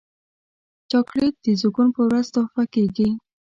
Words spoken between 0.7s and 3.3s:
چاکلېټ د زیږون پر ورځ تحفه کېږي.